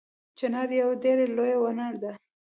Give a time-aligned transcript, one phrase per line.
[0.37, 2.11] چنار یوه ډیره لویه ونه ده